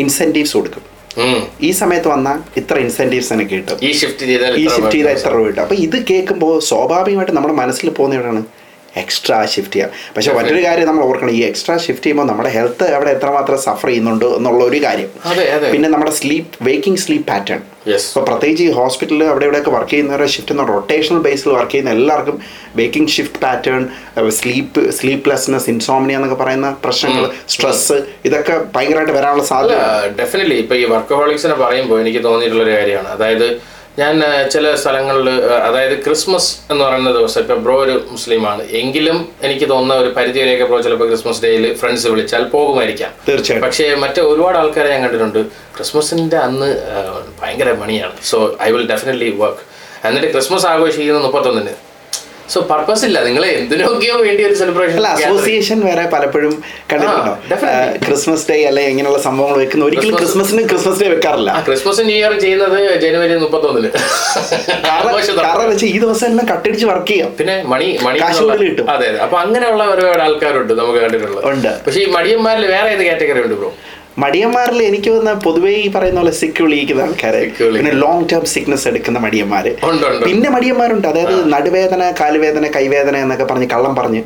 ഇൻസെന്റീവ്സ് 0.04 0.56
കൊടുക്കും. 0.58 0.84
ഈ 1.68 1.72
സമയത്ത് 1.82 2.10
വന്നാൽ 2.14 2.38
ഇത്ര 2.62 2.78
ഇൻസെന്റീവ്സ് 2.86 3.32
എനിക്ക് 3.36 3.56
കിട്ടും. 3.58 3.78
ഈ 3.90 3.92
ഷിഫ്റ്റ് 4.02 4.26
ചെയ്താൽ 4.32 4.54
ഈ 4.62 4.64
ഇത്ര 4.66 4.76
ഷിഫ്റ്റ് 4.76 4.96
ചെയ്താൽ 4.98 5.16
വേണം. 5.16 5.34
രൂപ 5.36 5.46
കിട്ടും. 5.48 5.64
അപ്പോൾ 5.66 5.80
ഇത് 5.88 5.98
കേൾക്കുമ്പോൾ 6.12 6.54
സ്വാഭാവികമായിട്ട് 6.70 7.36
നമ്മുടെ 7.38 7.58
മനസ്സിൽ 7.64 7.90
പോകുന്നതാണ് 8.00 8.44
എക്സ്ട്രാ 9.04 9.38
ഷിഫ്റ്റ് 9.54 9.76
ചെയ്യാം. 9.76 9.92
പക്ഷെ 10.16 10.32
മറ്റൊരു 10.40 10.62
കാര്യം 10.68 10.88
നമ്മൾ 10.90 11.04
ഓർക്കണം 11.10 11.34
ഈ 11.40 11.42
എക്സ്ട്രാ 11.52 11.76
ഷിഫ്റ്റ് 11.86 12.04
ചെയ്യുമ്പോൾ 12.06 12.28
നമ്മുടെ 12.32 12.52
ഹെൽത്ത് 12.58 12.88
അവിടെ 12.98 13.12
എത്രമാത്രം 13.18 13.60
സഫർ 13.68 13.90
ചെയ്യുന്നുണ്ട് 13.92 14.28
എന്നുള്ള 14.40 14.62
ഒരു 14.72 14.82
കാര്യം 14.88 15.10
പിന്നെ 15.74 15.90
നമ്മുടെ 15.94 16.14
സ്ലീപ്പ് 16.20 16.52
വേക്കിംഗ് 16.70 17.02
സ്ലീപ്പ് 17.06 17.28
പാറ്റേൺ 17.32 17.62
ഇപ്പോൾ 17.96 18.24
പ്രത്യേകിച്ച് 18.30 18.64
ഈ 18.68 18.72
ഹോസ്പിറ്റലിൽ 18.78 19.24
അവിടെ 19.32 19.46
ഇവിടെയൊക്കെ 19.48 19.72
വർക്ക് 19.76 19.92
ചെയ്യുന്നവരെ 19.92 20.28
ഷിഫ്റ്റ് 20.36 20.54
എന്ന 20.56 20.64
റൊട്ടേഷണൽ 20.72 21.20
ബേസിൽ 21.28 21.50
വർക്ക് 21.58 21.72
ചെയ്യുന്ന 21.74 21.92
എല്ലാവർക്കും 21.98 22.38
waking 22.80 23.12
shift 23.16 23.42
pattern 23.44 23.84
sleep 24.40 24.82
sleeplessness 24.98 25.70
insomnia 25.74 26.20
എന്നൊക്കെ 26.20 26.38
പറയുന്ന 26.44 26.70
പ്രശ്നങ്ങൾ 26.86 27.26
സ്ട്രെസ് 27.54 27.98
ഇതൊക്കെ 28.30 28.56
ഭയങ്കരമായിട്ട് 28.76 29.16
വരാനുള്ള 29.20 29.46
സാധ്യത. 29.52 29.78
ഡെഫിനറ്റ്ലി 30.22 30.58
ഇപ്പൊ 30.64 30.78
ഈ 30.82 30.86
വർക്ക് 30.96 31.16
ഹോളിക്സിനെ 31.20 31.58
പറയുമ്പോൾ 31.64 32.00
എനിക്ക് 32.06 32.24
തോന്നിയിട്ടുള്ള 32.28 32.66
ഒരു 32.68 32.76
കാര്യമാണ്. 32.78 33.10
അതായത് 33.16 33.48
ഞാൻ 34.00 34.16
ചില 34.54 34.66
സ്ഥലങ്ങളിൽ 34.82 35.28
അതായത് 35.68 35.94
ക്രിസ്മസ് 36.06 36.50
എന്ന് 36.72 36.82
പറയുന്ന 36.86 37.12
ദിവസം 37.18 37.40
ഇപ്പോൾ 37.44 37.60
ബ്രോ 37.66 37.76
ഒരു 37.84 37.94
മുസ്ലിമാണ് 38.14 38.64
എങ്കിലും 38.80 39.18
എനിക്ക് 39.48 39.66
തോന്നുന്ന 39.72 39.96
ഒരു 40.04 40.10
പരിധി 40.18 40.40
വരെയൊക്കെ 40.42 40.66
ബ്രോ 40.70 40.80
ചിലപ്പോൾ 40.88 41.08
ക്രിസ്മസ് 41.12 41.42
ഡേയിൽ 41.46 41.66
ഫ്രണ്ട്സ് 41.82 42.08
വിളിച്ചാൽ 42.14 42.44
പോകുമായിരിക്കാം. 42.56 43.12
തീർച്ചയായും 43.28 43.64
പക്ഷേ 43.66 43.86
മറ്റേ 44.04 44.24
ഒരുപാട് 44.32 44.58
ആൾക്കാരെ 44.62 44.90
ഞാൻ 44.94 45.02
കണ്ടിട്ടുണ്ട് 45.06 45.40
ക്രിസ്മസിന്റെ 45.78 46.38
അന്ന് 46.48 46.70
ഭയങ്കര 47.42 47.72
മണിയാണ്. 47.84 48.18
So 48.32 48.40
I 48.68 48.70
will 48.76 48.88
definitely 48.94 49.30
work 49.44 49.64
എന്നിട്ട് 50.10 50.30
ക്രിസ്മസ് 50.36 50.68
ആഘോഷിക്കുന്നത് 50.74 51.26
മുപ്പത്തൊന്നിന്. 51.28 51.76
സോ 52.54 52.60
പർപ്പസ് 52.72 53.04
ഇല്ല. 53.08 53.18
നിങ്ങൾ 53.28 53.44
എന്തിനൊക്കെയോ 53.60 54.16
വേണ്ടി 54.26 54.42
ഒരു 54.48 54.56
സെലിബ്രേഷൻ 54.60 54.98
അല്ല 55.00 55.10
അസോസിയേഷൻ 55.18 55.80
വേറെ 55.88 56.04
പലപ്പോഴും 56.14 56.54
കണ്ടിട്ടുണ്ടോ. 56.92 57.34
ക്രിസ്മസ് 58.06 58.46
ഡേ 58.50 58.58
അല്ലെ 58.70 58.84
ഇങ്ങനെയുള്ള 58.92 59.20
സംഭവങ്ങൾ 59.28 59.58
വെക്കുന്ന 59.64 59.86
ഒരിക്കലും 59.90 60.18
ക്രിസ്മസിന് 60.22 60.64
ക്രിസ്മസ് 60.72 61.00
ഡേ 61.04 61.08
വെക്കാറില്ല. 61.14 61.52
ക്രിസ്മസ് 61.68 62.04
ന്യൂ 62.10 62.18
ഇയർ 62.22 62.34
ചെയ്യുന്നത് 62.46 62.78
ജനുവരി 63.04 63.38
മുപ്പത്തൊന്നിന് 63.46 63.90
കാരണം 64.88 65.16
വെച്ചാൽ 65.72 65.90
ഈ 65.94 65.98
ദിവസം 66.06 66.26
എല്ലാം 66.32 66.48
കട്ടടിച്ച് 66.54 66.86
വർക്ക് 66.92 67.12
ചെയ്യാം. 67.14 67.32
പിന്നെ 67.40 67.56
മണി 67.74 67.90
മണി 68.06 68.20
കിട്ടും. 68.64 68.86
അതെ 68.96 69.08
അതെ. 69.12 69.20
അപ്പൊ 69.26 69.38
അങ്ങനെയുള്ള 69.44 69.84
ഒരുപാട് 69.96 70.24
ആൾക്കാരുണ്ട് 70.28 70.74
നമുക്ക് 70.82 71.02
കണ്ടിട്ടുള്ളത്. 71.06 71.44
ഉണ്ട്. 71.54 71.72
പക്ഷെ 71.86 72.00
ഈ 72.06 72.08
മടിയന്മാരിൽ 72.18 72.66
വേറെ 72.76 72.90
ഏത് 72.96 73.04
കാറ്റഗറി 73.10 73.42
ഉണ്ട് 73.48 73.58
ബ്രോ 73.62 73.72
മടിയന്മാരിൽ 74.24 74.84
എനിക്ക് 74.84 75.10
വന്ന 75.10 75.34
പൊതുവേ 75.46 75.72
ഈ 75.86 75.88
പറയുന്ന 75.96 76.20
പോലെ 76.20 76.32
സിക്ക് 76.40 76.62
വിളിക്കുന്ന 76.64 77.02
ആൾക്കാരെ 77.06 77.42
പിന്നെ 77.76 77.92
ലോങ് 78.04 78.26
ടേം 78.32 78.44
സിക്നസ് 78.54 78.86
എടുക്കുന്ന 78.92 79.20
മടിയന്മാര്. 79.26 79.72
പിന്നെ 80.26 80.50
മടിയന്മാരുണ്ട്. 80.56 81.08
അതായത് 81.08 81.54
നടുവേദന 81.54 82.04
കാലുവേദന 82.22 82.68
കൈവേദന 82.76 83.16
എന്നൊക്കെ 83.26 83.44
പറഞ്ഞ് 83.44 83.68
കള്ളം 83.74 83.96
പറഞ്ഞ്. 83.96 84.22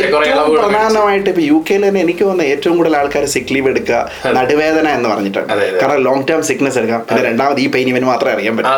ഏറ്റവും 0.00 0.52
പ്രധാനമായിട്ട് 0.58 1.28
ഇപ്പൊ 1.32 1.42
യു 1.42 1.64
കെയിൽ 1.70 1.82
തന്നെ 1.88 2.00
എനിക്ക് 2.00 2.24
വന്ന 2.30 2.42
ഏറ്റവും 2.52 2.76
കൂടുതൽ 2.76 2.96
ആൾക്കാർ 3.00 3.24
സിക്ക് 3.34 3.54
ലീവ് 3.54 3.68
എടുക്കുക 3.72 4.00
നടുവേദന 4.38 4.86
എന്ന് 4.98 5.08
അതെ. 5.54 5.66
കാരണം 5.80 6.02
ലോങ് 6.08 6.26
ടേം 6.30 6.42
സിക്നസ് 6.50 6.78
എടുക്കാം. 6.78 7.02
പിന്നെ 7.08 7.22
രണ്ടാമത് 7.30 7.60
ഈ 7.60 7.68
പെയിൻ 7.76 7.88
ഇവന് 7.94 8.06
മാത്രമേ 8.12 8.32
അറിയാൻ 8.36 8.52
പറ്റില്ല. 8.56 8.70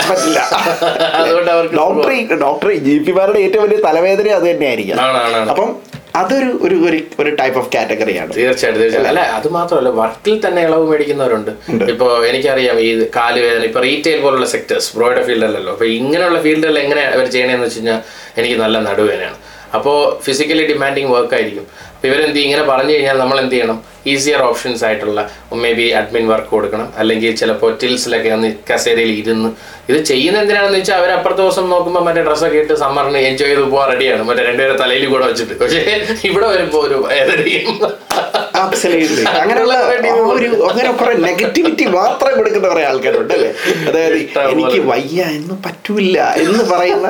അവർക്ക് 1.18 1.76
ഡോക്ടർ 1.80 2.10
ഡോക്ടർ 2.44 2.70
ജി 2.88 2.98
പിമാരുടെ 3.08 3.40
ഏറ്റവും 3.46 3.64
വലിയ 3.66 3.80
തലവേദന 3.88 4.28
അത് 4.40 4.46
തന്നെയായിരിക്കും. 4.50 4.98
അപ്പം 5.54 5.70
അതൊരു 6.16 6.58
ഒരു 6.62 6.74
ഒരു- 6.74 7.34
ടൈപ്പ് 7.34 7.58
ഓഫ് 7.58 7.72
കാറ്റഗറിയാണ് 7.74 8.34
തീർച്ചയായിട്ടും 8.36 8.82
തീർച്ചയായിട്ടും. 8.82 9.08
അല്ല 9.08 9.20
അത് 9.20 9.48
മാത്രമല്ല 9.48 9.88
വർക്കിൽ 9.88 10.46
തന്നെ 10.46 10.62
ഇളവ് 10.62 10.90
മേടിക്കുന്നവരുണ്ട്. 10.90 11.50
ഇപ്പൊ 11.84 12.24
എനിക്കറിയാം 12.24 12.80
ഈ 12.80 13.06
കാലുവേദന 13.16 13.62
ഇപ്പൊ 13.62 13.80
റീറ്റെയിൽ 13.80 14.20
പോലുള്ള 14.20 14.46
സെക്ടേഴ്സ് 14.46 14.96
ബ്രോയുടെ 14.96 15.22
ഫീൽഡല്ലല്ലോ 15.22 15.72
അപ്പൊ 15.72 15.84
ഇങ്ങനെയുള്ള 15.84 16.42
ഫീൽഡിൽ 16.42 16.78
എങ്ങനെ 16.78 17.00
അവർ 17.00 17.26
ചെയ്യണേന്ന് 17.26 17.64
വെച്ച് 17.64 17.78
കഴിഞ്ഞാൽ 17.78 18.00
എനിക്ക് 18.38 18.56
നല്ല 18.56 18.80
നടുവേദനയാണ്. 18.80 19.36
അപ്പോൾ 19.74 20.22
ഫിസിക്കലി 20.22 20.66
ഡിമാൻഡിങ് 20.66 21.10
വർക്ക് 21.10 21.34
ആയിരിക്കും. 21.34 21.66
അപ്പോൾ 21.88 21.91
ഇവരെന്ത്? 22.06 22.38
ഇങ്ങനെ 22.46 22.62
പറഞ്ഞു 22.70 22.92
കഴിഞ്ഞാൽ 22.94 23.18
നമ്മൾ 23.22 23.38
എന്ത് 23.44 23.54
ചെയ്യണം? 23.54 23.78
ഈസിയർ 24.12 24.40
ഓപ്ഷൻസ് 24.48 24.82
ആയിട്ടുള്ള 24.86 25.20
മേ 25.62 25.70
ബി 25.78 25.84
അഡ്മിൻ 25.98 26.24
വർക്ക് 26.30 26.50
കൊടുക്കണം. 26.54 26.88
അല്ലെങ്കിൽ 27.00 27.34
ചിലപ്പോൾ 27.40 27.70
ടിൽസിലൊക്കെ 27.82 28.30
ഒന്ന് 28.36 28.48
കസേരയിൽ 28.70 29.12
ഇരുന്ന് 29.20 29.50
ഇത് 29.90 29.98
ചെയ്യുന്ന 30.10 30.40
എന്തിനാണെന്ന് 30.42 30.78
വെച്ചാൽ 30.78 30.96
അവർ 31.00 31.10
അപ്പുറത്തെ 31.16 31.42
ദിവസം 31.42 31.66
നോക്കുമ്പോൾ 31.74 32.02
മറ്റേ 32.06 32.22
ഡ്രസ്സൊക്കെ 32.28 32.58
ഇട്ട് 32.62 32.74
സമ്മറിന് 32.84 33.20
എൻജോയ് 33.30 33.50
ചെയ്ത് 33.52 33.64
പോകാൻ 33.74 33.86
റെഡിയാണ് 33.92 34.24
മറ്റേ 34.28 34.42
രണ്ടുപേരെ 34.48 34.76
തലയിൽ 34.82 35.04
കൂടെ 35.12 35.24
വെച്ചിട്ട്. 35.30 35.54
പക്ഷേ 35.62 35.82
ഇവിടെ 36.30 36.46
വരുമ്പോൾ 36.54 36.82
ഒരു 36.88 36.98
വേദനയും 37.10 37.70
Absolutely. 38.64 39.24
അങ്ങനെയുള്ള 39.42 39.74
ഒരു 40.34 40.48
അങ്ങനെ 40.70 40.92
കുറെ 40.92 41.14
നെഗറ്റിവിറ്റി 41.26 41.86
മാത്രം 41.98 42.36
കൊടുക്കുന്ന 42.36 42.68
കുറെ 42.68 42.84
ആൾക്കാരുണ്ട് 42.84 43.34
അല്ലേ? 43.34 43.50
അതായത് 43.88 44.16
എനിക്ക് 44.54 44.80
വയ്യ 44.92 45.22
എന്ന് 45.38 45.54
പറ്റൂല 45.66 46.18
എന്ന് 46.44 46.64
പറയുന്ന 46.64 47.08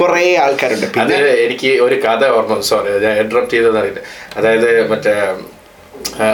കുറെ 0.00 0.36
ആൾക്കാരുണ്ട്. 0.36 0.86
പിന്നെ 0.92 1.16
എനിക്ക് 1.46 1.82
ഒരു 1.82 1.94
കഥ 2.04 2.24
ഓർമ്മ 2.28 2.60
സോറി 2.60 3.04
ഞാൻ 3.04 3.18
ഇന്ററപ്റ്റ് 3.18 3.50
ചെയ്തത് 3.50 3.78
അറിയില്ല. 3.78 4.00
അതായത് 4.36 4.90
മറ്റേ 4.90 5.14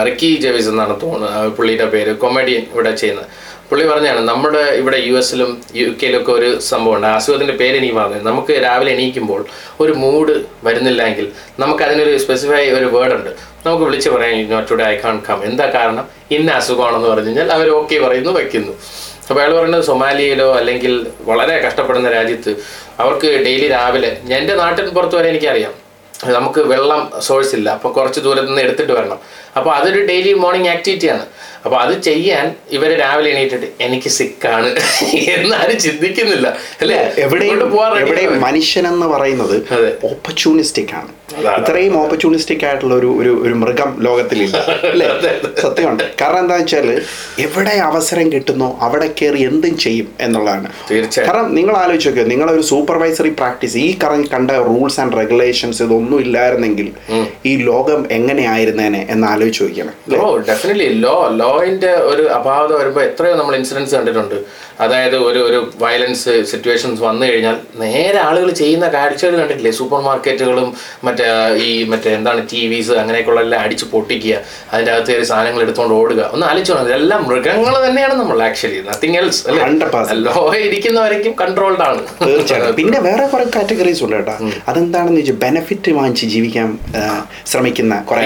റിക്കി 0.05 0.35
ജെവിസ് 0.35 0.69
എന്നാണ് 0.69 1.01
തോന്നുന്നത് 1.01 1.49
പുള്ളിയുടെ 1.49 1.85
പേര് 1.85 2.17
കൊമഡിയൻ 2.17 2.63
ഇവിടെ 2.73 2.91
ചെയ്യുന്നത്. 2.95 3.27
പുള്ളി 3.69 3.87
പറഞ്ഞാണ് 3.87 4.19
നമ്മുടെ 4.27 4.59
ഇവിടെ 4.59 4.97
യു 4.97 5.13
എസിലും 5.15 5.61
യു 5.75 5.89
കെയിലൊക്കെ 6.01 6.31
ഒരു 6.31 6.59
സംഭവമുണ്ട്. 6.59 7.07
അസുഖത്തിന്റെ 7.07 7.53
പേര് 7.53 7.77
എനിക്ക് 7.77 7.95
പറഞ്ഞു. 7.95 8.21
നമുക്ക് 8.21 8.53
രാവിലെ 8.63 8.91
എണീക്കുമ്പോൾ 8.91 9.41
ഒരു 9.79 9.93
മൂഡ് 9.93 10.33
വരുന്നില്ലെങ്കിൽ 10.63 11.27
നമുക്ക് 11.59 11.83
അതിനൊരു 11.83 12.17
സ്പെസിഫൈ 12.17 12.69
ഒരു 12.69 12.85
വേർഡ് 12.85 13.13
ഉണ്ട്. 13.13 13.31
നമുക്ക് 13.65 13.83
വിളിച്ച് 13.83 14.09
പറയാം 14.09 14.49
not 14.49 14.71
today 14.71 14.83
I 14.83 14.95
can't 14.95 15.21
come 15.29 15.43
എന്താ 15.43 15.65
കാരണം? 15.65 16.05
ഇന്ന 16.31 16.51
അസുഖമാണെന്ന് 16.51 17.09
പറഞ്ഞു 17.09 17.27
കഴിഞ്ഞാൽ 17.27 17.51
അവർ 17.51 17.69
ഓക്കെ 17.69 17.99
പറയുന്നു 18.05 18.31
വെക്കുന്നു. 18.31 18.73
അപ്പോൾ 19.29 19.39
അയാൾ 19.41 19.51
പറയുന്നത് 19.57 19.83
സൊമാലിയയിലോ 19.83 20.53
അല്ലെങ്കിൽ 20.53 20.93
വളരെ 21.21 21.57
കഷ്ടപ്പെടുന്ന 21.57 22.09
രാജ്യത്ത് 22.09 22.51
അവർക്ക് 22.99 23.27
ഡെയിലി 23.45 23.67
രാവിലെ 23.67 24.17
എന്റെ 24.37 24.55
നാട്ടിൻ 24.55 24.89
പുറത്ത് 24.89 25.15
വരെ 25.15 25.29
എനിക്കറിയാം. 25.29 25.73
നമുക്ക് 26.25 26.61
വെള്ളം 26.61 27.11
സോഴ്സ് 27.19 27.55
ഇല്ല. 27.55 27.69
അപ്പോൾ 27.69 27.91
കുറച്ച് 27.93 28.19
ദൂരത്ത് 28.19 28.47
നിന്ന് 28.47 28.61
എടുത്തിട്ട് 28.61 28.93
വരണം. 28.93 29.19
അപ്പോൾ 29.57 29.71
അതൊരു 29.75 30.01
ഡെയിലി 30.05 30.33
മോർണിംഗ് 30.33 30.69
ആക്ടിവിറ്റിയാണ് 30.69 31.25
അപ്പോൾ 31.65 31.77
അത് 31.81 32.01
ചെയ്യാൻ 32.01 32.45
ഇവർ 32.71 32.91
രാവിലെ 32.99 33.29
എണീറ്റിട്ട് 33.29 33.67
എനിക്ക് 33.79 34.09
സിക്കാണ് 34.09 34.69
എന്നാരും 35.35 35.77
ചിന്തിക്കുന്നില്ല. 35.79 36.47
അല്ലേ? 36.81 36.99
എവിടെയും 37.17 37.59
എവിടെയും 37.97 38.41
മനുഷ്യൻ 38.41 38.87
എന്ന് 38.87 39.07
പറയുന്നത്. 39.07 39.55
ഓപ്പർച്യൂണിസ്റ്റിക് 40.03 40.93
ആണ്. 40.95 41.11
ഇത്രയും 41.59 41.93
ഓപ്പർച്യൂണിസ്റ്റിക് 41.97 42.65
ആയിട്ടുള്ള 42.65 42.95
ഒരു 42.95 43.09
ഒരു 43.21 43.33
ഒരു 43.43 43.53
മൃഗം 43.53 43.89
ലോകത്തിലില്ല. 43.99 44.55
അല്ലേ? 44.91 45.09
സത്യമുണ്ട്. 45.61 46.03
കാരണം 46.21 46.39
എന്താ 46.39 46.55
വെച്ചാൽ 46.55 46.87
എവിടെ 47.39 47.75
അവസരം 47.81 48.31
കിട്ടുന്നോ 48.31 48.69
അവിടെ 48.81 49.07
കയറി 49.21 49.43
എന്തും 49.43 49.77
ചെയ്യും 49.77 50.07
എന്നുള്ളതാണ്. 50.19 50.69
തീർച്ചയായും. 50.91 51.29
കാരണം 51.29 51.55
നിങ്ങൾ 51.55 51.77
ആലോചിച്ച് 51.77 52.09
നോക്കുക 52.09 52.25
നിങ്ങളൊരു 52.27 52.61
സൂപ്പർവൈസറി 52.61 53.29
പ്രാക്ടീസ് 53.29 53.77
ഈ 53.77 53.99
കറങ്ങി 54.03 54.29
കണ്ട 54.33 54.51
റൂൾസ് 54.51 54.99
ആൻഡ് 54.99 55.17
റെഗുലേഷൻസ് 55.17 55.81
ഇതൊന്നും 55.83 56.19
ഇല്ലായിരുന്നെങ്കിൽ 56.19 56.89
ഈ 57.45 57.55
ലോകം 57.63 58.01
എങ്ങനെയായിരുന്നേനെ 58.11 59.07
എന്ന് 59.09 59.27
ആലോചിച്ച് 59.41 59.63
നോക്കിയാണ് 59.63 59.93
ഡെഫിനറ്റ്ലി 60.49 60.87
ലോ 61.05 61.15
ലോയിന്റെ 61.43 61.91
ഒരു 62.11 62.23
അപാകത 62.37 62.71
വരുമ്പോൾ 62.79 63.03
എത്രയോ 63.09 63.35
നമ്മൾ 63.35 63.55
ഇൻസിഡൻസ് 63.55 63.93
കണ്ടിട്ടുണ്ട്. 63.95 64.37
അതായത് 64.85 65.15
ഒരു 65.27 65.39
ഒരു 65.47 65.59
വയലൻസ് 65.83 66.33
സിറ്റുവേഷൻസ് 66.51 67.01
വന്നു 67.07 67.23
കഴിഞ്ഞാൽ 67.25 67.55
നേരെ 67.81 68.19
ആളുകൾ 68.27 68.49
ചെയ്യുന്ന 68.61 68.85
കാഴ്ചകൾ 68.95 69.35
കണ്ടിട്ടില്ലേ? 69.39 69.71
സൂപ്പർ 69.79 69.99
മാർക്കറ്റുകളും 70.07 70.69
മറ്റേ 71.07 71.25
ഈ 71.65 71.69
മറ്റേ 71.91 72.09
എന്താണ് 72.19 72.41
ടി 72.51 72.61
വിസ് 72.71 72.93
അങ്ങനെയൊക്കെയുള്ള 73.01 73.41
എല്ലാം 73.45 73.61
അടിച്ച് 73.65 73.85
പൊട്ടിക്കുക 73.93 74.35
അതിന്റെ 74.73 74.91
അകത്ത് 74.93 75.11
കയറി 75.11 75.27
സാധനങ്ങൾ 75.31 75.61
എടുത്തുകൊണ്ട് 75.65 75.95
ഓടുക. 75.99 76.21
ഒന്ന് 76.35 76.45
ആലോചിച്ചോ 76.49 76.77
ഇതെല്ലാം 76.87 77.21
മൃഗങ്ങൾ 77.29 77.75
തന്നെയാണ് 77.87 78.15
നമ്മൾ 78.21 78.39
ആക്ച്വലി 78.47 78.79
നത്തിങ് 78.89 79.17
എൽസ് 79.21 79.41
100%. 79.57 80.17
ലോ 80.27 80.35
ഇരിക്കുന്നവരേക്കും 80.67 81.35
കൺട്രോൾഡ് 81.41 81.83
ആണ്. 81.89 82.01
തീർച്ചയായിട്ടും. 82.25 82.75
പിന്നെ 82.81 82.99
വേറെ 83.09 83.25
കുറെ 83.33 83.45
കാറ്റഗറീസ് 83.57 84.03
ഉണ്ട് 84.07 84.17
കേട്ടോ. 84.17 84.35
അതെന്താണെന്ന് 84.71 85.19
വെച്ചാൽ 85.21 85.39
ബെനിഫിറ്റ് 85.45 85.91
വാങ്ങിച്ച് 85.99 86.25
ജീവിക്കാൻ 86.35 86.67
ശ്രമിക്കുന്ന 87.51 87.93
കുറെ 88.09 88.25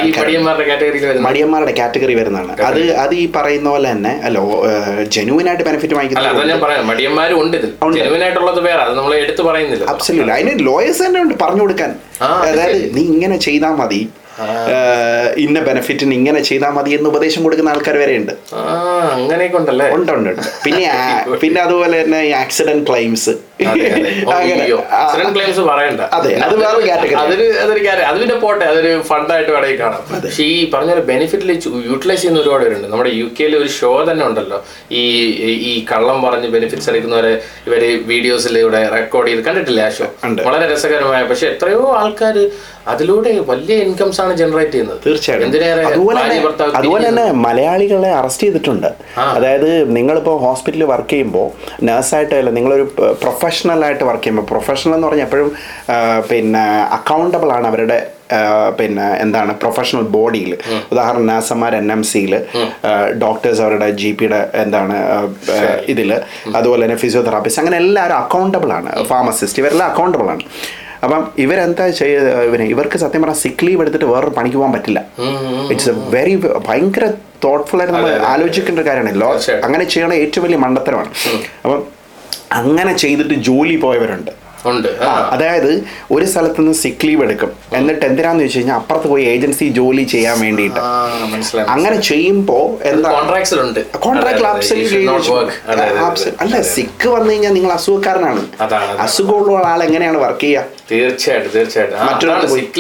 മടിയന്മാരുടെ 1.28 1.74
കാറ്റഗറി 1.82 2.16
വരുന്നതാണ്. 2.22 2.52
അത് 2.70 2.82
അത് 3.04 3.14
ഈ 3.24 3.26
പറയുന്ന 3.38 3.68
പോലെ 3.76 3.88
തന്നെ 3.94 4.14
അല്ല 4.28 4.38
ജെനുവിൻ 5.16 5.46
ആയിട്ട് 5.52 5.66
ബെനിഫിറ്റ് 5.70 5.96
വാങ്ങിക്കുന്ന 6.00 6.44
ഞാൻ 6.48 6.60
പറയാം. 6.62 6.88
മടിയന്മാരും 6.88 7.38
ഉണ്ട്. 7.42 7.58
വേറെ. 8.68 8.82
അത് 8.82 8.94
നമ്മൾ 8.98 9.14
എടുത്തു 9.16 9.44
പറയുന്നില്ല 9.44 9.86
അബ്സല്യൂട്ട് 9.86 10.34
അതിന് 10.34 10.54
ലോയേഴ്സ് 10.68 11.02
തന്നെ 11.06 11.22
ഉണ്ട് 11.22 11.36
പറഞ്ഞു 11.44 11.62
കൊടുക്കാൻ. 11.62 11.92
അതായത് 12.22 12.96
നീ 12.98 13.04
ഇങ്ങനെ 13.16 13.38
ചെയ്താൽ 13.38 13.76
മതി. 13.82 14.02
ഇന്ന 15.38 15.60
ബെനിഫിറ്റിന് 15.60 16.14
ഇങ്ങനെ 16.14 16.40
ചെയ്താൽ 16.42 16.70
മതി 16.70 16.92
എന്ന് 16.96 17.10
ഉപദേശം 17.10 17.44
കൊടുക്കുന്ന 17.44 17.70
ആൾക്കാർ 17.70 17.98
വരെ 17.98 18.16
ഉണ്ട്. 18.18 18.34
അങ്ങനെയൊക്കെ 19.16 19.58
ഉണ്ടല്ലേ? 19.58 19.88
ഉണ്ട് 19.98 20.12
ഉണ്ട് 20.12 20.30
ഉണ്ട്. 20.30 20.44
പിന്നെ 20.66 20.82
പിന്നെ 21.44 21.62
അതുപോലെ 21.62 22.04
തന്നെ 22.04 22.20
ഈ 22.22 22.32
ആക്സിഡന്റ് 22.44 22.86
ക്ലെയിംസ് 22.90 23.34
അതെ, 23.60 23.92
അതെ. 23.92 24.24
ഓ, 24.28 24.32
അയ്യോ. 24.32 24.78
Accident 24.78 25.38
claims 25.38 25.68
പറയണ്ട. 25.68 26.02
അതെ, 26.02 26.36
അത് 26.36 26.56
വേറെ 26.56 26.78
category. 26.78 27.16
അതിന് 27.16 27.44
അതൊരു 27.44 27.88
കാര്യം 27.88 28.08
അത് 28.08 28.40
പോട്ടെ 28.40 28.66
അതൊരു 28.66 29.02
ഫണ്ടായിട്ട് 29.02 29.52
വേണമെങ്കിൽ 29.52 29.80
കാണാം. 29.80 30.22
പക്ഷേ 30.24 30.44
ഈ 30.44 30.72
പറഞ്ഞ 30.72 30.96
ബെനിഫിറ്റിൽ 30.96 31.62
യൂട്ടിലൈസ് 31.88 32.22
ചെയ്യുന്ന 32.22 32.42
ഒരുപാട് 32.42 32.64
പേരുണ്ട്. 32.64 32.88
നമ്മുടെ 32.88 33.10
യു 33.10 33.26
കെയിൽ 33.40 33.58
ഒരു 33.58 33.68
ഷോ 33.68 34.12
തന്നെ 34.12 34.26
ഉണ്ടല്ലോ. 34.26 34.64
ഈ 34.92 35.26
ഈ- 35.66 35.86
കള്ളം 35.92 36.22
പറഞ്ഞ് 36.22 36.48
ബെനിഫിറ്റ്സ് 36.48 36.90
എടുക്കുന്നവരെ 36.90 37.42
ഇവർ 37.68 38.04
വീഡിയോസിൽ 38.08 38.60
ഇവിടെ 38.60 38.90
റെക്കോർഡ് 38.90 39.28
ചെയ്ത് 39.28 39.42
കണ്ടിട്ടില്ലേ 39.42 39.84
ആ 39.84 39.90
ഷോ 39.90 40.06
വളരെ 40.44 40.74
രസകരമായ 40.74 41.24
പക്ഷെ 41.24 41.48
എത്രയോ 41.48 41.96
ആൾക്കാർ 41.96 42.50
അതിലൂടെ 42.88 43.40
വലിയ 43.40 43.76
ഇൻകംസ് 43.76 44.22
ആണ് 44.22 44.38
ജനറേറ്റ് 44.38 44.72
ചെയ്യുന്നത്. 44.72 45.00
തീർച്ചയായിട്ടും. 45.06 45.52
അതുപോലെ 46.76 47.08
തന്നെ 47.08 47.32
മലയാളികളെ 47.32 48.12
അറസ്റ്റ് 48.12 48.44
ചെയ്തിട്ടുണ്ട്. 48.44 48.88
അതായത് 49.20 49.96
നിങ്ങളിപ്പോൾ 49.96 50.40
ഹോസ്പിറ്റലിൽ 50.40 50.84
വർക്ക് 50.84 51.10
ചെയ്യുമ്പോൾ 51.10 51.48
നഴ്സായിട്ട് 51.84 52.36
അല്ല 52.36 52.50
നിങ്ങളൊരു 52.50 52.82
പ്രൊഫഷണൽ 53.02 53.45
ആയിട്ട് 53.86 54.06
വർക്ക് 54.10 54.24
ചെയ്യുമ്പോൾ 54.24 54.46
പ്രൊഫഷണൽ 54.52 54.94
എന്ന് 54.98 55.08
പറഞ്ഞാൽ 55.08 55.28
എപ്പോഴും 55.30 55.50
പിന്നെ 56.32 56.66
അക്കൗണ്ടബിൾ 57.00 57.52
ആണ് 57.58 57.68
അവരുടെ 57.72 57.98
പിന്നെ 58.78 59.08
എന്താണ് 59.24 59.52
പ്രൊഫഷണൽ 59.64 60.06
ബോഡിയിൽ 60.16 60.52
ഉദാഹരണം 60.94 61.28
നഴ്സന്മാർ 61.32 61.74
എൻ 61.82 61.90
എം 61.96 62.02
സിയിൽ 62.12 62.34
ഡോക്ടേഴ്സ് 63.24 63.62
അവരുടെ 63.66 63.90
ജി 64.02 64.10
പിയുടെ 64.20 64.40
എന്താണ് 64.64 64.96
ഇതിൽ 65.94 66.12
അതുപോലെ 66.58 66.82
തന്നെ 66.86 66.98
ഫിസിയോതെറാപ്പിസ്റ്റ് 67.04 67.62
അങ്ങനെ 67.64 67.78
എല്ലാവരും 67.84 68.18
അക്കൗണ്ടബിൾ 68.24 68.72
ആണ്. 68.80 68.90
ഫാർമസിസ്റ്റ് 69.12 69.62
ഇവരെല്ലാം 69.64 69.88
അക്കൗണ്ടബിൾ 69.92 70.30
ആണ്. 70.36 70.44
അപ്പം 71.06 71.24
ഇവരെന്താ 71.44 71.86
ചെയ്ത് 72.02 72.30
ഇവന് 72.50 72.66
ഇവർക്ക് 72.74 72.98
സത്യം 73.04 73.22
പറഞ്ഞാൽ 73.24 73.40
സിക്ക് 73.44 73.66
ലീവ് 73.68 73.82
എടുത്തിട്ട് 73.84 74.08
വേറൊരു 74.12 74.34
പണിക്ക് 74.38 74.58
പോകാൻ 74.60 74.72
പറ്റില്ല. 74.76 75.00
ഇറ്റ്സ് 75.72 75.90
എ 75.94 75.96
വെരി 76.16 76.36
ഭയങ്കര 76.68 77.08
തോട്ട്ഫുൾ 77.44 77.80
ആയിട്ട് 77.82 77.96
നമ്മൾ 77.96 78.14
ആലോചിക്കേണ്ട 78.34 78.80
ഒരു 78.82 78.88
കാര്യമാണ് 78.90 79.22
ലോ 79.24 79.30
അങ്ങനെ 79.68 79.86
ചെയ്യണ 79.94 80.14
ഏറ്റവും 80.24 80.46
വലിയ 80.46 80.60
മണ്ടത്തരമാണ്. 80.66 81.12
അപ്പം 81.64 81.82
അങ്ങനെ 82.52 82.98
ചെയ്തിട്ട് 82.98 83.34
ജോലി 83.34 83.76
പോയവരുണ്ട്. 83.76 84.46
ഉണ്ട്. 84.68 84.88
അതായത് 85.32 85.84
ഒരു 86.12 86.26
സ്ഥലത്ത് 86.26 86.60
നിന്ന് 86.60 86.74
സിക്ക് 86.74 87.08
ലീവ് 87.08 87.24
എടുക്കും. 87.24 87.52
എന്നിട്ട് 87.74 88.06
എന്തിനാന്ന് 88.06 88.44
വെച്ച് 88.44 88.58
കഴിഞ്ഞാൽ 88.58 88.76
അപ്പുറത്ത് 88.76 89.08
പോയി 89.08 89.24
ഏജൻസി 89.24 89.66
ജോലി 89.70 90.04
ചെയ്യാൻ 90.04 90.42
വേണ്ടിയിട്ട്. 90.42 90.80
അങ്ങനെ 91.68 92.02
ചെയ്യുമ്പോൾ 92.02 92.84
അല്ല 96.40 96.62
സിക്ക് 96.62 97.08
വന്നു 97.08 97.32
കഴിഞ്ഞാൽ 97.32 97.54
നിങ്ങൾ 97.54 97.72
അസുഖക്കാരനാണ്. 97.72 98.48
അസുഖമുള്ള 99.00 99.68
ആൾ 99.68 99.84
എങ്ങനെയാണ് 99.84 100.18
വർക്ക് 100.18 100.42
ചെയ്യുക? 100.42 100.75
തീർച്ചയായിട്ടും 100.90 101.52
തീർച്ചയായിട്ടും. 101.56 101.98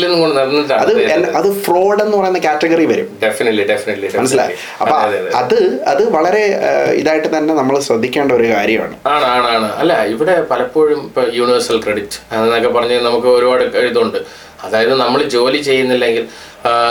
നിന്ന് 0.04 0.18
കൊണ്ട് 0.22 0.36
നടന്നിട്ടാണ് 0.40 1.32
അത് 1.40 1.50
ഫ്രോഡ് 1.66 2.00
എന്ന് 2.06 2.16
പറയുന്ന 2.18 2.40
കാറ്റഗറി 2.48 2.86
വരും. 2.92 3.08
ഡെഫിനറ്റ്ലി 3.24 3.64
ഡെഫിനറ്റ്ലി 3.72 4.10
മനസ്സിലായി? 4.18 4.56
അപ്പൊ 4.82 4.96
അത് 5.42 5.58
അത് 5.92 6.04
വളരെ 6.16 6.44
ഇതായിട്ട് 7.02 7.30
തന്നെ 7.38 7.54
നമ്മൾ 7.60 7.76
ശ്രദ്ധിക്കേണ്ട 7.88 8.32
ഒരു 8.40 8.48
കാര്യമാണ്. 8.54 8.96
ആണ് 9.16 9.28
ആണ് 9.36 9.48
ആണ്. 9.56 9.70
അല്ല 9.82 9.94
ഇവിടെ 10.14 10.36
പലപ്പോഴും 10.52 11.00
ഇപ്പൊ 11.10 11.24
യൂണിവേഴ്സൽ 11.40 11.80
ക്രെഡിറ്റ് 11.86 12.18
എന്നൊക്കെ 12.40 12.72
പറഞ്ഞ് 12.78 12.98
നമുക്ക് 13.10 13.30
ഒരുപാട് 13.38 13.64
ഇതുണ്ട്. 13.92 14.20
അതായത് 14.66 14.94
നമ്മൾ 15.04 15.20
ജോലി 15.36 15.62
ചെയ്യുന്നില്ലെങ്കിൽ 15.70 16.26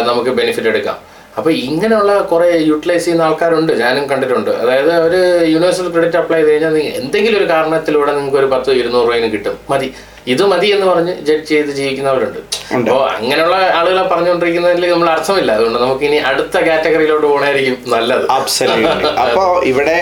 നമുക്ക് 0.09 0.33
ബെനിഫിറ്റ് 0.41 0.71
എടുക്കാം. 0.73 0.99
അപ്പൊ 1.39 1.51
ഇങ്ങനെയുള്ള 1.67 2.13
കുറെ 2.33 2.49
യൂട്ടിലൈസ് 2.71 3.03
ചെയ്യുന്ന 3.05 3.25
ആൾക്കാരുണ്ട് 3.29 3.73
ഞാനും 3.81 4.05
കണ്ടിട്ടുണ്ട്. 4.11 4.51
അതായത് 4.63 4.93
ഒരു 5.07 5.21
യൂണിവേഴ്സൽ 5.53 5.87
ക്രെഡിറ്റ് 5.95 6.19
അപ്ലൈ 6.21 6.39
ചെയ്ത് 6.41 6.51
കഴിഞ്ഞാൽ 6.51 6.77
എന്തെങ്കിലും 7.01 7.39
ഒരു 7.41 7.49
കാരണത്തിലൂടെ 7.55 8.13
നിങ്ങൾക്ക് 8.19 8.39
ഒരു 8.43 8.51
പത്ത് 8.53 8.77
ഇരുന്നൂറ് 8.81 9.07
രൂപയും 9.09 9.33
കിട്ടും. 9.37 9.57
മതി. 9.73 9.89
ഇത് 10.27 10.43
മതി 10.51 10.69
എന്ന് 10.75 10.87
പറഞ്ഞ് 10.87 11.15
ജഡ്ജ് 11.27 11.49
ചെയ്ത് 11.49 11.71
ജീവിക്കുന്നവരുണ്ട് 11.79 12.39
അപ്പോ 12.39 12.93
അപ്പോൾ 12.93 13.01
അങ്ങനെയുള്ള 13.17 13.57
ആളുകളെ 13.79 14.05
പറഞ്ഞുകൊണ്ടിരിക്കുന്നതിൽ 14.13 14.85
നമ്മൾ 14.93 15.09
അർത്ഥമില്ല. 15.15 15.51
അതുകൊണ്ട് 15.59 15.79
നമുക്ക് 15.83 16.05
ഇനി 16.09 16.19
അടുത്ത 16.31 16.57
കാറ്റഗറിയിലോട്ട് 16.69 17.27
പോകണമായിരിക്കും 17.27 17.77
നല്ലത്. 17.95 18.25
അബ്സല്യൂട്ട്ലി 18.37 19.11
അപ്പോ 19.25 19.45
ഇവിടെ 19.73 19.97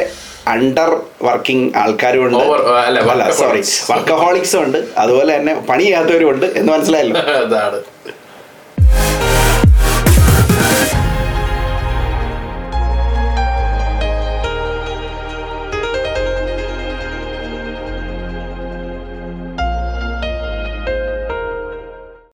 അണ്ടർ 0.52 0.91
വർക്കിംഗ് 1.23 1.67
ആൾക്കാരും 1.76 2.23
ഉണ്ട് 2.29 2.45
അല്ല 2.87 3.26
സോറി 3.41 3.62
വർക്കഹോളിക്സും 3.91 4.61
ഉണ്ട്. 4.67 4.79
അതുപോലെ 4.99 5.31
തന്നെ 5.37 5.55
പണി 5.71 5.85
ചെയ്യാത്തവരും 5.85 6.31
ഉണ്ട് 6.35 6.47
എന്ന് 6.59 6.71
മനസ്സിലായല്ലോ. 6.73 7.17
അതാണ്. 7.45 7.81